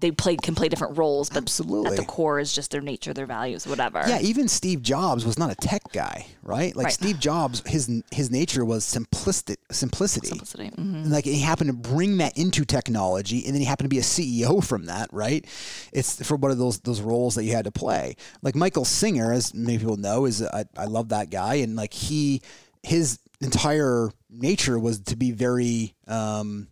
[0.00, 1.90] they play can play different roles, but Absolutely.
[1.90, 4.02] at the core is just their nature, their values, whatever.
[4.06, 6.74] Yeah, even Steve Jobs was not a tech guy, right?
[6.74, 6.92] Like right.
[6.92, 10.28] Steve Jobs, his his nature was simplistic simplicity.
[10.28, 10.70] Simplicity.
[10.70, 11.10] Mm-hmm.
[11.10, 14.02] Like he happened to bring that into technology, and then he happened to be a
[14.02, 15.46] CEO from that, right?
[15.92, 18.16] It's for one of those those roles that you had to play.
[18.42, 21.92] Like Michael Singer, as many people know, is I, I love that guy, and like
[21.92, 22.42] he
[22.82, 26.68] his entire nature was to be very um,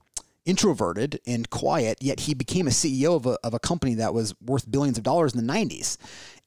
[0.48, 4.34] introverted and quiet, yet he became a CEO of a, of a company that was
[4.40, 5.98] worth billions of dollars in the 90s.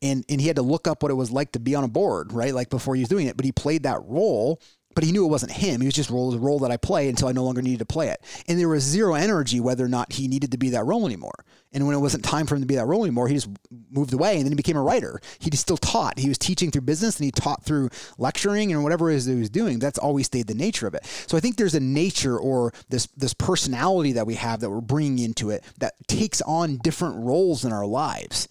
[0.02, 1.88] And, and he had to look up what it was like to be on a
[1.88, 2.54] board, right?
[2.54, 3.38] Like before he was doing it.
[3.38, 4.60] But he played that role
[4.95, 5.82] but he knew it wasn't him.
[5.82, 7.86] He was just role the role that I play until I no longer needed to
[7.86, 8.21] play it.
[8.47, 11.45] And there was zero energy whether or not he needed to be that role anymore.
[11.73, 13.49] And when it wasn't time for him to be that role anymore, he just
[13.89, 15.21] moved away and then he became a writer.
[15.39, 16.19] He just still taught.
[16.19, 19.34] He was teaching through business and he taught through lecturing and whatever it is that
[19.34, 19.80] he was doing.
[19.80, 21.06] That's always stayed the nature of it.
[21.06, 24.82] So I think there's a nature or this this personality that we have that we're
[24.82, 28.49] bringing into it that takes on different roles in our lives.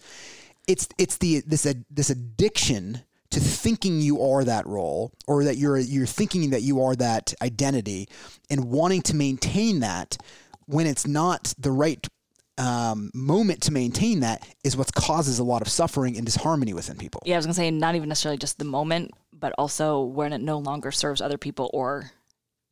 [0.67, 5.77] It's it's the this this addiction to thinking you are that role or that you're
[5.77, 8.07] you're thinking that you are that identity
[8.49, 10.17] and wanting to maintain that
[10.65, 12.07] when it's not the right
[12.57, 16.97] um, moment to maintain that is what causes a lot of suffering and disharmony within
[16.97, 17.21] people.
[17.25, 20.41] Yeah, I was gonna say not even necessarily just the moment, but also when it
[20.41, 22.11] no longer serves other people or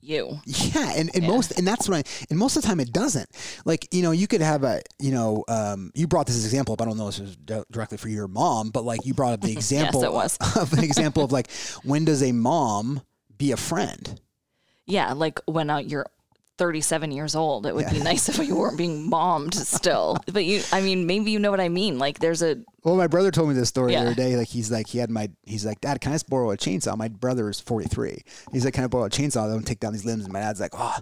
[0.01, 0.39] you.
[0.45, 3.29] Yeah, and, and most and that's what I and most of the time it doesn't.
[3.65, 6.81] Like you know, you could have a you know, um, you brought this example up.
[6.81, 9.33] I don't know if this was di- directly for your mom, but like you brought
[9.33, 10.37] up the example it was.
[10.55, 11.51] of an example of like
[11.83, 13.01] when does a mom
[13.37, 14.19] be a friend?
[14.85, 16.07] Yeah, like when uh, you're
[16.59, 20.17] 37 years old, it would be nice if you weren't being mommed still.
[20.31, 21.97] But you, I mean, maybe you know what I mean.
[21.97, 22.57] Like there's a
[22.89, 24.01] Well, my brother told me this story Yeah.
[24.03, 24.35] the other day.
[24.35, 26.97] Like he's like he had my he's like Dad, can I just borrow a chainsaw?
[26.97, 28.23] My brother is forty three.
[28.51, 29.45] He's like, can I borrow a chainsaw?
[29.45, 30.23] I Don't take down these limbs.
[30.23, 30.95] And my dad's like, oh,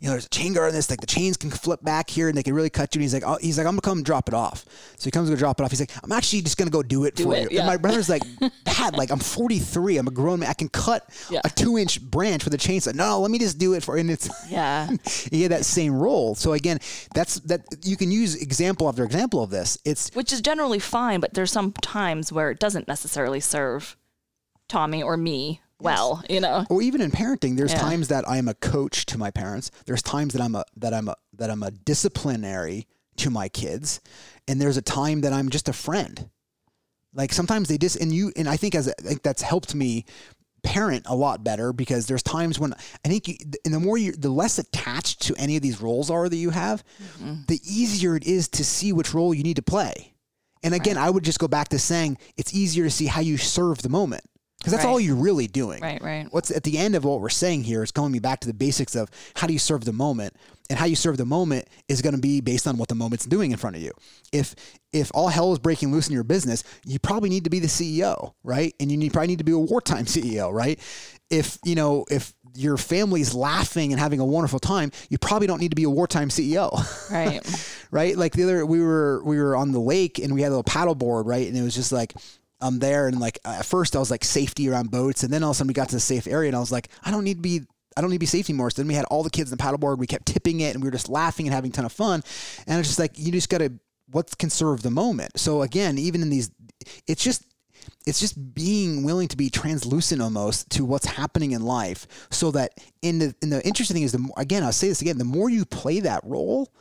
[0.00, 0.90] you know, there's a chain guard on this.
[0.90, 2.98] Like the chains can flip back here and they can really cut you.
[2.98, 4.66] And he's like, oh, he's like, I'm gonna come drop it off.
[4.98, 5.70] So he comes to drop it off.
[5.70, 7.48] He's like, I'm actually just gonna go do it for it, you.
[7.52, 7.60] yeah.
[7.60, 8.22] And my brother's like,
[8.64, 9.96] Dad, like I'm forty three.
[9.96, 10.50] I'm a grown man.
[10.50, 11.40] I can cut Yeah.
[11.44, 12.94] a two inch branch with a chainsaw.
[12.94, 13.96] No, let me just do it for.
[13.96, 14.90] And it's yeah.
[15.30, 16.34] he had that same role.
[16.34, 16.78] So again,
[17.14, 19.78] that's that you can use example after example of this.
[19.86, 23.96] It's which is generally fine, but there's some times where it doesn't necessarily serve
[24.68, 26.66] Tommy or me well, you know.
[26.68, 27.78] or even in parenting there's Yeah.
[27.78, 29.70] times that i'm a coach to my parents.
[29.86, 34.00] There's times that i'm a that i'm a that i'm a disciplinary to my kids.
[34.48, 36.28] And there's a time that i'm just a friend.
[37.14, 40.04] Like sometimes they just and you and i think as I think that's helped me
[40.64, 42.72] parent a lot better because there's times when
[43.04, 46.08] i think you, and the more you the less attached to any of these roles
[46.08, 46.84] are that you have
[47.18, 47.42] mm-hmm.
[47.48, 50.11] the easier it is to see which role you need to play
[50.62, 53.36] and again i would just go back to saying it's easier to see how you
[53.36, 54.22] serve the moment
[54.58, 54.90] because that's Right.
[54.92, 55.80] all you're really doing.
[55.80, 56.28] Right, right.
[56.30, 58.54] what's at the end of what we're saying here is going me back to the
[58.54, 60.36] basics of how do you serve the moment
[60.70, 63.26] and how you serve the moment is going to be based on what the moment's
[63.26, 63.90] doing in front of you.
[64.30, 64.54] If
[64.92, 67.66] if all hell is breaking loose in your business you probably need to be the
[67.66, 68.72] ceo right?
[68.78, 70.78] And you need, probably need to be a wartime ceo right?
[71.28, 75.60] If you know if your family's laughing and having a wonderful time you probably don't
[75.60, 76.70] need to be a wartime ceo
[77.10, 77.40] Right.
[77.90, 78.16] right?
[78.16, 80.62] Like the other, we were we were on the lake and we had a little
[80.64, 81.46] paddle board, right?
[81.46, 82.14] And it was just like
[82.60, 85.50] I'm there, and like at first I was like safety around boats, and then all
[85.50, 87.24] of a sudden we got to the safe area, and I was like, I don't
[87.24, 87.62] need to be.
[87.96, 88.70] I don't need to be safety more.
[88.70, 89.98] So then we had all the kids in the paddleboard.
[89.98, 92.22] We kept tipping it, and we were just laughing and having a ton of fun.
[92.66, 93.72] And it's just like you just got to
[94.10, 95.38] what can serve the moment.
[95.40, 96.50] So again, even in these,
[97.06, 97.42] it's just
[98.06, 102.72] it's just being willing to be translucent almost to what's happening in life so that
[103.02, 105.24] in the in the interesting thing is the more, again I'll say this again the
[105.24, 106.72] more you play that role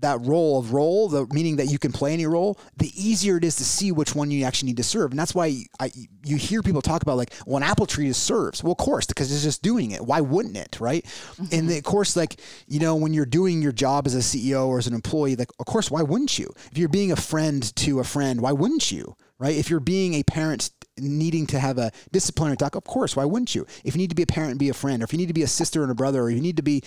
[0.00, 3.44] that role of role the meaning that you can play any role the easier it
[3.44, 5.10] is to see which one you actually need to serve.
[5.10, 5.90] And that's why I,
[6.24, 8.62] you hear people talk about like well an apple tree is serves.
[8.62, 10.04] Well of course because it's just doing it.
[10.04, 11.04] Why wouldn't it right?
[11.04, 11.44] Mm-hmm.
[11.52, 14.66] And the, of course like you know when you're doing your job as a ceo
[14.68, 16.52] or as an employee like of course why wouldn't you?
[16.70, 19.56] If you're being a friend to a friend why wouldn't you right?
[19.56, 23.54] If you're being a parent needing to have a disciplinary talk of course why wouldn't
[23.54, 23.66] you?
[23.82, 25.28] If you need to be a parent and be a friend or if you need
[25.28, 26.82] to be a sister and a brother or you need to be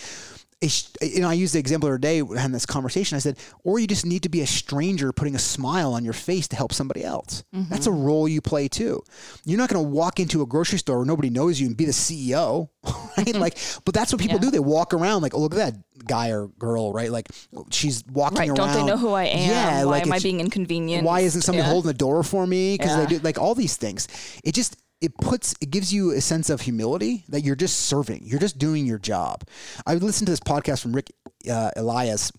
[1.01, 3.15] you know, I used the example the other day in this conversation.
[3.15, 6.13] I said, or you just need to be a stranger putting a smile on your
[6.13, 7.43] face to help somebody else.
[7.53, 7.69] Mm-hmm.
[7.69, 9.03] That's a role you play too.
[9.45, 11.85] You're not going to walk into a grocery store where nobody knows you and be
[11.85, 12.93] the CEO, right?
[13.27, 13.39] Mm-hmm.
[13.39, 14.51] like, but that's what people do.
[14.51, 17.11] They walk around like, oh, look at that guy or girl, right?
[17.11, 17.27] Like,
[17.71, 18.49] she's walking Right.
[18.49, 18.55] around.
[18.57, 19.49] Don't they know who I am?
[19.49, 19.77] Yeah.
[19.85, 21.05] Why like am I being inconvenient?
[21.05, 21.71] Why isn't somebody Yeah.
[21.71, 22.75] holding the door for me?
[22.77, 23.05] Because Yeah.
[23.05, 24.07] they do like all these things.
[24.43, 28.21] It just it puts it gives you a sense of humility that you're just serving.
[28.23, 29.43] You're just doing your job.
[29.85, 31.11] I listened to this podcast from Ric
[31.51, 32.31] uh, Elias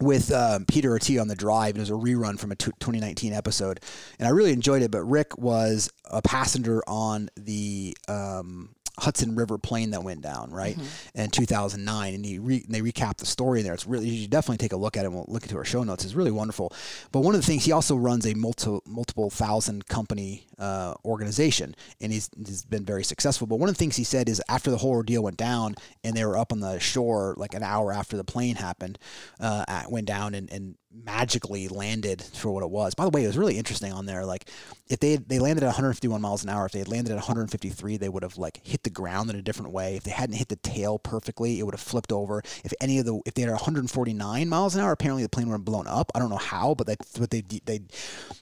[0.00, 1.76] with um, Peter Ortiz on the drive.
[1.76, 3.78] And it was a rerun from a t- 2019 episode,
[4.18, 4.90] and I really enjoyed it.
[4.90, 10.76] But Ric was a passenger on the um, Hudson River plane that went down right
[11.14, 13.74] in 2009, and he re- they recap the story there.
[13.74, 15.12] It's really you should definitely take a look at it.
[15.12, 16.04] We'll look into our show notes.
[16.04, 16.72] It's really wonderful.
[17.10, 21.74] But one of the things he also runs a multi- multiple thousand company uh, organization,
[22.00, 23.46] and he's, he's been very successful.
[23.46, 26.16] But one of the things he said is after the whole ordeal went down, and
[26.16, 28.98] they were up on the shore like an hour after the plane happened,
[29.40, 32.94] uh, went down and, and magically landed for what it was.
[32.94, 34.24] By the way, it was really interesting on there.
[34.24, 34.48] Like
[34.88, 37.96] if they they landed at 151 miles an hour, if they had landed at 153,
[37.96, 39.96] they would have like hit the ground in a different way.
[39.96, 42.42] If they hadn't hit the tail perfectly, it would have flipped over.
[42.64, 45.54] If any of the if they had 149 miles an hour, apparently the plane would
[45.54, 46.12] have blown up.
[46.14, 47.80] I don't know how, but they but they they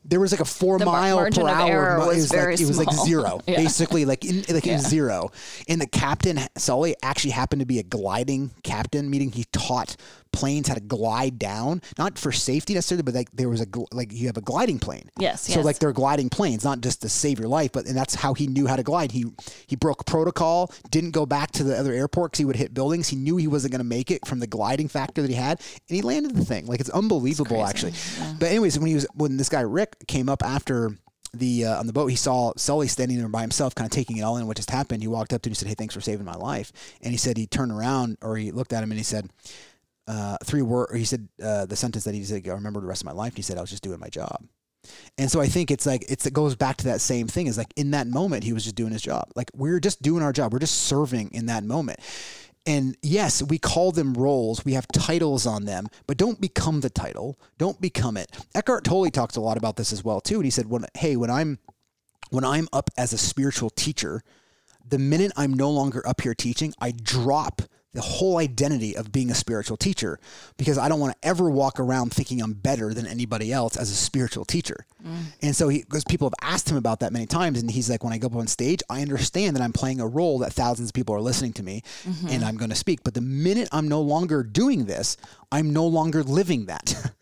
[0.05, 1.99] there was like a four The mile per hour.
[1.99, 3.57] was it was very like, it was like zero, Yeah.
[3.57, 4.79] basically like in, like Yeah.
[4.79, 5.31] zero.
[5.69, 9.97] And the captain Sully actually happened to be a gliding captain, meaning he taught
[10.33, 13.87] planes had to glide down, not for safety necessarily, but like there was a gl-
[13.93, 15.09] like you have a gliding plane.
[15.19, 15.65] Yes, So yes.
[15.65, 18.47] like they're gliding planes, not just to save your life, but and that's how he
[18.47, 19.13] knew how to glide.
[19.13, 19.27] He
[19.67, 23.09] he broke protocol, didn't go back to the other airport because he would hit buildings.
[23.09, 25.61] He knew he wasn't going to make it from the gliding factor that he had,
[25.89, 26.67] and he landed the thing.
[26.67, 27.93] Like it's unbelievable, actually.
[28.39, 30.97] But anyways, when he was when this guy Ric came up after
[31.35, 34.19] the uh, on the boat, he saw Sully standing there by himself, kind of taking
[34.19, 35.03] it all in what just happened.
[35.03, 37.11] He walked up to him and he said, "Hey, thanks for saving my life." And
[37.11, 39.31] he said he turned around or he looked at him and he said,
[40.07, 40.91] uh, three word.
[40.95, 43.37] He said uh, the sentence that he said, "I remember the rest of my life."
[43.37, 44.45] He said, "I was just doing my job."
[45.17, 47.47] And so I think it's like it's it goes back to that same thing.
[47.47, 49.31] Is like in that moment he was just doing his job.
[49.37, 50.53] Like we're just doing our job.
[50.53, 52.01] We're just serving in that moment.
[52.65, 54.65] And yes, we call them roles.
[54.65, 57.37] We have titles on them, but don't become the title.
[57.59, 58.31] Don't become it.
[58.55, 60.37] Eckhart Tolle talks a lot about this as well too.
[60.37, 61.59] And he said, "When hey, when I'm
[62.31, 64.23] when I'm up as a spiritual teacher,
[64.89, 67.63] the minute I'm no longer up here teaching, I drop
[67.95, 70.19] the whole identity of being a spiritual teacher
[70.57, 73.91] because I don't want to ever walk around thinking I'm better than anybody else as
[73.91, 74.87] a spiritual teacher.
[75.07, 75.25] Mm.
[75.43, 78.03] And so he because people have asked him about that many times and he's like
[78.03, 80.89] when I go up on stage, I understand that I'm playing a role that thousands
[80.89, 82.29] of people are listening to me mm-hmm.
[82.29, 85.19] and I'm going to speak, but the minute I'm no longer doing this,
[85.51, 87.13] I'm no longer living that.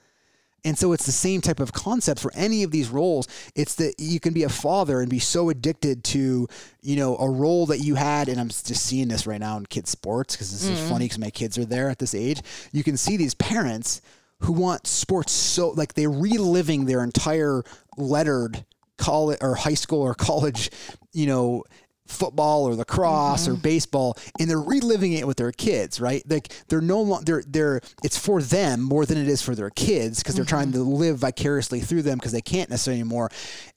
[0.64, 3.28] And so it's the same type of concept for any of these roles.
[3.54, 6.48] It's that you can be a father and be so addicted to,
[6.82, 8.28] you know, a role that you had.
[8.28, 10.82] And I'm just seeing this right now in kids' sports because this mm-hmm.
[10.84, 12.42] is funny because my kids are there at this age.
[12.72, 14.02] You can see these parents
[14.40, 17.62] who want sports so like they're reliving their entire
[17.96, 18.64] lettered
[18.96, 20.70] college or high school or college,
[21.12, 21.64] you know,
[22.10, 23.54] football or lacrosse mm-hmm.
[23.54, 27.42] or baseball and they're reliving it with their kids right like they're no longer they're
[27.46, 30.50] they're it's for them more than it is for their kids because they're mm-hmm.
[30.50, 33.30] trying to live vicariously through them because they can't necessarily anymore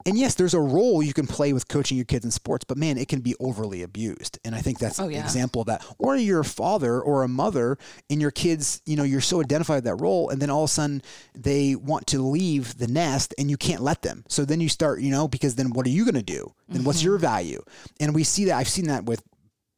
[0.05, 2.77] and yes there's a role you can play with coaching your kids in sports but
[2.77, 5.19] man it can be overly abused and i think that's oh, yeah.
[5.19, 7.77] an example of that or you're a father or a mother
[8.09, 10.69] and your kids you know you're so identified with that role and then all of
[10.69, 11.01] a sudden
[11.35, 15.01] they want to leave the nest and you can't let them so then you start
[15.01, 16.87] you know because then what are you going to do then mm-hmm.
[16.87, 17.61] what's your value
[17.99, 18.55] and we we see that.
[18.55, 19.21] I've seen that with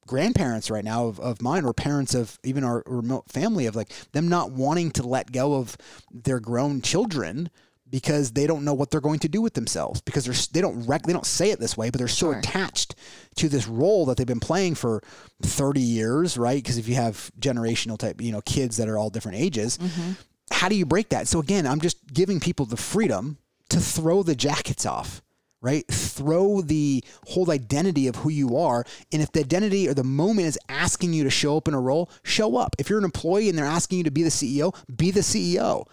[0.06, 3.92] grandparents right now of, of mine or parents of even our remote family of like
[4.12, 5.76] them not wanting to let go of
[6.12, 7.50] their grown children
[7.90, 10.86] because they don't know what they're going to do with themselves because they're they don't
[10.86, 12.38] rec- they don't say it this way but they're so sure.
[12.38, 12.94] attached
[13.36, 15.02] to this role that they've been playing for
[15.42, 19.10] 30 years right because if you have generational type you know kids that are all
[19.10, 20.12] different ages mm-hmm.
[20.52, 24.22] how do you break that so again i'm just giving people the freedom to throw
[24.22, 25.24] the jackets off
[25.66, 25.86] right?
[25.88, 28.86] Throw the whole identity of who you are.
[29.12, 31.82] And if the identity or the moment is asking you to show up in a
[31.82, 32.76] role, show up.
[32.78, 35.88] If you're an employee and they're asking you to be the CEO, be the CEO.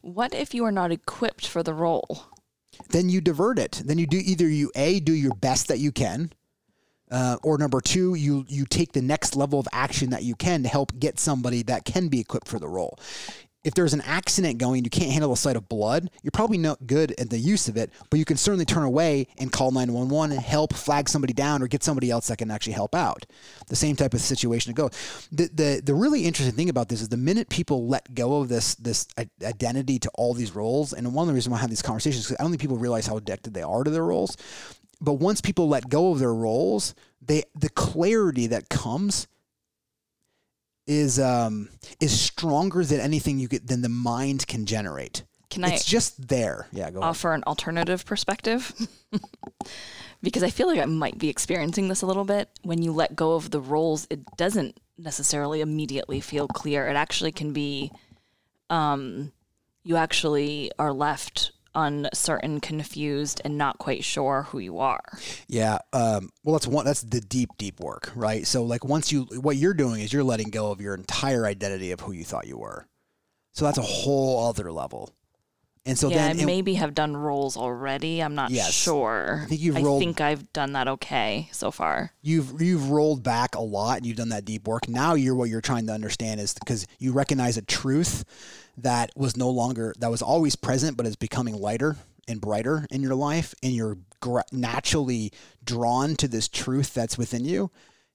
[0.00, 2.24] What if you are not equipped for the role?
[2.88, 3.82] Then you divert it.
[3.84, 6.32] Then you do either you A, do your best that you can.
[7.10, 10.62] Uh, or number two, you you take the next level of action that you can
[10.62, 12.98] to help get somebody that can be equipped for the role
[13.64, 16.86] if there's an accident going, you can't handle the sight of blood, you're probably not
[16.86, 20.32] good at the use of it, but you can certainly turn away and call 911
[20.36, 23.26] and help flag somebody down or get somebody else that can actually help out.
[23.66, 24.90] The same type of situation to go.
[25.32, 28.48] The, the, the really interesting thing about this is the minute people let go of
[28.48, 29.08] this, this
[29.44, 32.30] identity to all these roles, and one of the reasons why I have these conversations
[32.30, 34.36] is I don't think people realize how addicted they are to their roles.
[35.00, 39.28] But once people let go of their roles, they the clarity that comes
[40.88, 41.68] is um,
[42.00, 45.22] is stronger than anything you get than the mind can generate.
[45.50, 45.74] Can I?
[45.74, 46.66] It's just there.
[46.72, 46.90] Yeah.
[46.90, 47.40] Go offer ahead.
[47.40, 48.72] an alternative perspective.
[50.22, 52.48] because I feel like I might be experiencing this a little bit.
[52.62, 56.88] When you let go of the roles, it doesn't necessarily immediately feel clear.
[56.88, 57.92] It actually can be,
[58.68, 59.32] um,
[59.84, 65.02] you actually are left uncertain, confused, and not quite sure who you are.
[65.46, 65.78] Yeah.
[65.92, 66.84] Um, well, that's one.
[66.84, 68.46] That's the deep, deep work, right?
[68.46, 71.92] So, like, once you, what you're doing is you're letting go of your entire identity
[71.92, 72.86] of who you thought you were.
[73.52, 75.14] So that's a whole other level.
[75.88, 78.22] And so yeah, then I maybe have done roles already.
[78.22, 78.74] I'm not yes.
[78.74, 79.40] sure.
[79.44, 82.12] I think you've rolled, I think I've done that okay so far.
[82.20, 84.86] You've you've rolled back a lot and you've done that deep work.
[84.86, 88.24] Now you're what you're trying to understand is because you recognize a truth
[88.82, 91.96] that was no longer that was always present but is becoming lighter
[92.28, 95.32] and brighter in your life and you're gra- naturally
[95.64, 97.70] drawn to this truth that's within you.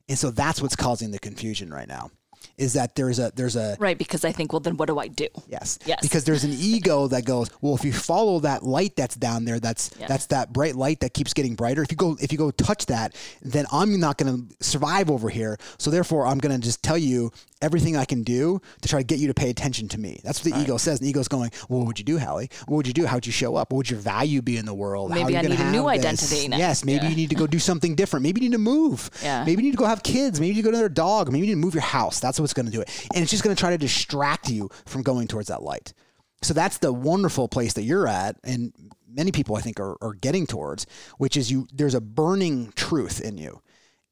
[0.07, 2.11] And so that's what's causing the confusion right now
[2.57, 5.07] is that there's a there's a right because I think well then what do I
[5.07, 5.27] do?
[5.47, 5.99] Yes, yes.
[6.01, 9.59] Because there's an ego that goes well if you follow that light that's down there
[9.59, 10.07] that's yeah.
[10.07, 11.81] that's that bright light that keeps getting brighter.
[11.81, 15.29] If you go if you go touch that, then I'm not going to survive over
[15.29, 15.57] here.
[15.77, 17.31] So therefore, I'm going to just tell you
[17.63, 20.19] everything I can do to try to get you to pay attention to me.
[20.23, 20.99] That's what the ego says.
[20.99, 22.49] And the ego's going, well, what would you do, Hallie?
[22.67, 23.05] What would you do?
[23.05, 23.71] How would you show up?
[23.71, 25.09] What would your value be in the world?
[25.09, 26.05] Maybe I need a new this?
[26.05, 26.47] identity.
[26.49, 26.57] Now.
[26.57, 27.09] Yes, maybe yeah.
[27.09, 28.23] you need to go do something different.
[28.23, 29.09] Maybe you need to move.
[29.23, 29.45] Yeah.
[29.45, 30.39] Maybe you need to go have kids.
[30.39, 31.31] Maybe you need to go to another dog.
[31.31, 32.19] Maybe you need to move your house.
[32.19, 33.07] That's what's going to do it.
[33.13, 35.93] And it's just going to try to distract you from going towards that light.
[36.41, 38.35] So that's the wonderful place that you're at.
[38.43, 38.73] And
[39.07, 40.85] many people I think are, are getting towards,
[41.17, 43.61] which is you there's a burning truth in you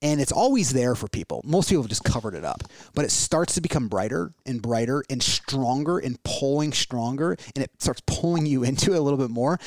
[0.01, 1.41] and it's always there for people.
[1.45, 5.03] Most people have just covered it up, but it starts to become brighter and brighter
[5.09, 9.29] and stronger and pulling stronger, and it starts pulling you into it a little bit
[9.29, 9.59] more.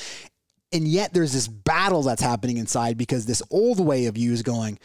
[0.72, 4.42] And yet there's this battle that's happening inside because this old way of you is
[4.42, 4.78] going,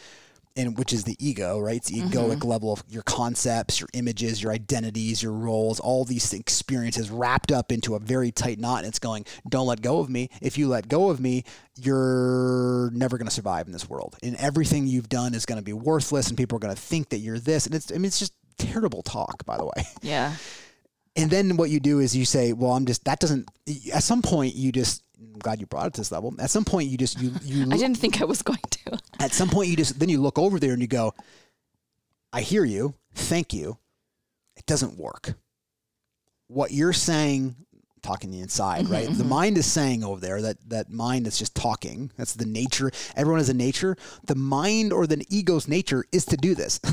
[0.56, 1.78] and which is the ego, right?
[1.78, 2.10] It's the mm-hmm.
[2.10, 7.52] egoic level of your concepts, your images, your identities, your roles, all these experiences wrapped
[7.52, 8.80] up into a very tight knot.
[8.80, 10.30] And it's going, don't let go of me.
[10.42, 11.44] If you let go of me,
[11.78, 14.18] you're never going to survive in this world.
[14.22, 17.10] And everything you've done is going to be worthless, and people are going to think
[17.10, 17.66] that you're this.
[17.66, 19.88] And it's, I mean, it's just terrible talk, by the way.
[20.02, 20.36] Yeah.
[21.16, 23.50] And then what you do is you say, well, I'm just, that doesn't,
[23.94, 26.34] at some point, you just, I'm glad you brought it to this level.
[26.40, 28.80] At some point, you just, you, you, I didn't think I was going to.
[29.20, 31.14] at some point you just then you look over there and you go
[32.34, 33.78] i hear you thank you
[34.56, 35.34] it doesn't work
[36.48, 37.56] what you're saying
[38.02, 39.06] talking the inside right?
[39.06, 39.30] Mm-hmm, the mm-hmm.
[39.30, 42.12] mind is saying over there that that mind is just talking.
[42.18, 42.92] That's the nature.
[43.16, 43.96] Everyone has a nature.
[44.26, 46.80] The mind or the ego's nature is to do this.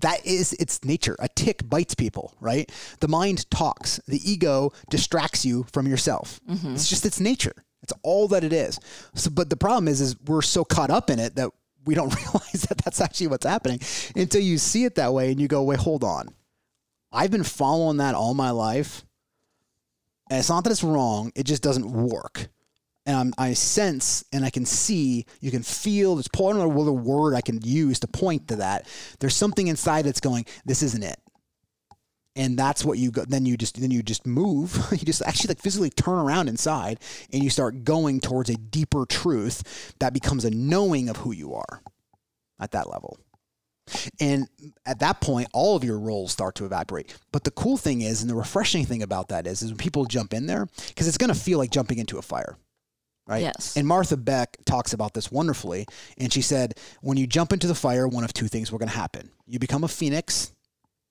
[0.00, 1.16] That is its nature.
[1.18, 2.70] A tick bites people right?
[3.00, 4.00] The mind talks.
[4.06, 6.40] The ego distracts you from yourself.
[6.48, 6.74] Mm-hmm.
[6.74, 7.64] It's just its nature.
[7.82, 8.78] It's all that it is.
[9.14, 11.50] So but the problem is is we're so caught up in it that
[11.84, 13.80] we don't realize that that's actually what's happening
[14.16, 16.28] until you see it that way and you go wait hold on.
[17.12, 19.04] I've been following that all my life
[20.30, 22.48] and it's not that it's wrong, it just doesn't work.
[23.06, 26.28] And I'm, I sense and I can see, you can feel, there's
[26.60, 28.86] know what word I can use to point to that.
[29.20, 31.18] There's something inside that's going, this isn't it.
[32.36, 34.74] And that's what you go, then you just, then you just move.
[34.90, 36.98] you just actually like physically turn around inside
[37.32, 41.54] and you start going towards a deeper truth that becomes a knowing of who you
[41.54, 41.82] are
[42.58, 43.18] at that level.
[44.20, 44.48] And
[44.86, 47.16] at that point, all of your roles start to evaporate.
[47.32, 50.04] But the cool thing is, and the refreshing thing about that is, is when people
[50.06, 52.56] jump in there, because it's going to feel like jumping into a fire,
[53.26, 53.42] right?
[53.42, 53.76] Yes.
[53.76, 55.86] And Martha Beck talks about this wonderfully.
[56.18, 58.88] And she said, when you jump into the fire, one of two things were going
[58.88, 59.30] to happen.
[59.46, 60.52] You become a phoenix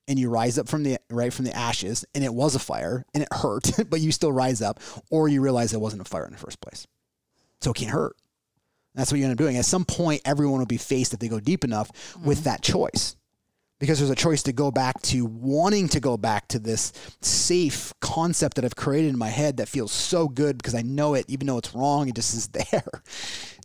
[0.07, 3.05] and you rise up from the right from the ashes and it was a fire
[3.13, 6.25] and it hurt but you still rise up or you realize it wasn't a fire
[6.25, 6.87] in the first place
[7.61, 8.15] so it can't hurt
[8.95, 9.57] that's what you end up doing.
[9.57, 11.89] At some point, everyone will be faced if they go deep enough
[12.23, 12.45] with mm-hmm.
[12.45, 13.15] that choice.
[13.79, 17.93] Because there's a choice to go back to wanting to go back to this safe
[17.99, 21.25] concept that I've created in my head that feels so good because I know it,
[21.27, 23.03] even though it's wrong, it just is there,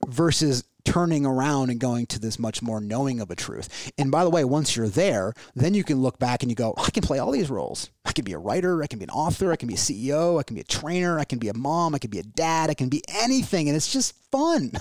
[0.07, 3.93] versus turning around and going to this much more knowing of a truth.
[3.99, 6.75] And by the way, once you're there, then you can look back and you go,
[6.79, 7.91] I can play all these roles.
[8.05, 10.39] I can be a writer, I can be an author, I can be a CEO,
[10.41, 12.71] I can be a trainer, I can be a mom, I can be a dad,
[12.71, 13.69] I can be anything.
[13.69, 14.73] And it's just fun.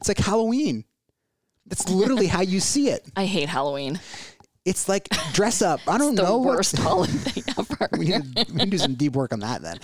[0.00, 0.84] It's like Halloween.
[1.66, 3.06] That's literally how you see it.
[3.16, 4.00] I hate Halloween.
[4.64, 5.80] It's like dress up.
[5.86, 6.38] I don't The know.
[6.38, 7.88] what- worst holiday ever.
[7.92, 9.78] we need, to, we need to do some deep work on that then.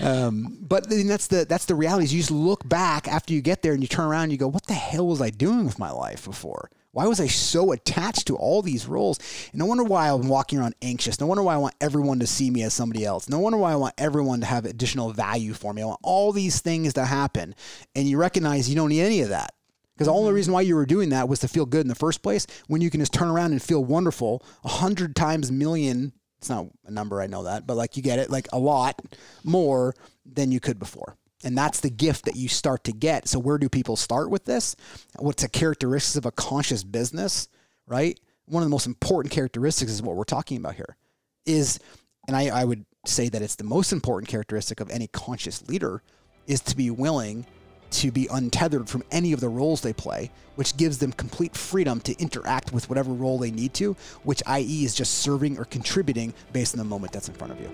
[0.00, 2.04] Um, but then that's the that's the reality.
[2.04, 4.38] Is you just look back after you get there and you turn around and you
[4.38, 6.70] go, "What the hell was I doing with my life before?
[6.96, 9.18] Why was I so attached to all these roles?
[9.52, 11.20] And no wonder why I'm walking around anxious.
[11.20, 13.28] No wonder why I want everyone to see me as somebody else.
[13.28, 15.82] No wonder why I want everyone to have additional value for me.
[15.82, 17.54] I want all these things to happen,
[17.94, 19.52] and you recognize you don't need any of that.
[19.94, 21.94] Because the only reason why you were doing that was to feel good in the
[21.94, 22.46] first place.
[22.66, 26.12] When you can just turn around and feel wonderful a hundred times million.
[26.38, 29.00] It's not a number, I know that, but like you get it, like a lot
[29.44, 29.94] more
[30.24, 31.16] than you could before.
[31.44, 33.28] And that's the gift that you start to get.
[33.28, 34.74] So where do people start with this?
[35.18, 37.48] What's the characteristics of a conscious business,
[37.86, 38.18] right?
[38.46, 40.96] One of the most important characteristics is what we're talking about here.
[41.44, 41.78] Is
[42.26, 46.02] and I, I would say that it's the most important characteristic of any conscious leader
[46.46, 47.46] is to be willing
[47.90, 52.00] to be untethered from any of the roles they play, which gives them complete freedom
[52.00, 53.94] to interact with whatever role they need to,
[54.24, 54.84] which i.e.
[54.84, 57.70] is just serving or contributing based on the moment that's in front of you.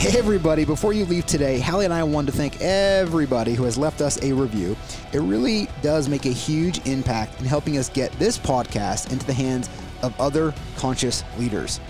[0.00, 3.76] Hey everybody, before you leave today, Hallie and I wanted to thank everybody who has
[3.76, 4.74] left us a review.
[5.12, 9.34] It really does make a huge impact in helping us get this podcast into the
[9.34, 9.68] hands
[10.02, 11.80] of other conscious leaders.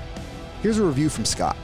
[0.60, 1.56] Here's a review from Scott.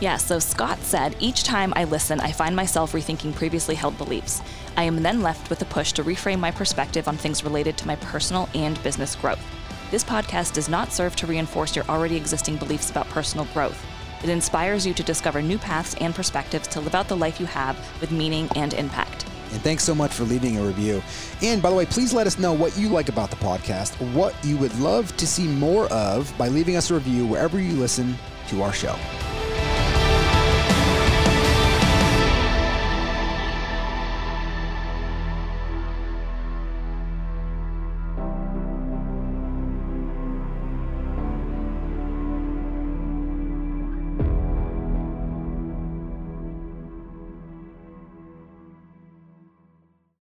[0.00, 4.42] Yeah, so Scott said, each time I listen, I find myself rethinking previously held beliefs.
[4.76, 7.86] I am then left with a push to reframe my perspective on things related to
[7.86, 9.40] my personal and business growth.
[9.90, 13.80] This podcast does not serve to reinforce your already existing beliefs about personal growth.
[14.24, 17.46] It inspires you to discover new paths and perspectives to live out the life you
[17.46, 19.26] have with meaning and impact.
[19.52, 21.02] And thanks so much for leaving a review.
[21.40, 24.34] And by the way, please let us know what you like about the podcast, what
[24.42, 28.16] you would love to see more of by leaving us a review wherever you listen
[28.48, 28.96] to our show.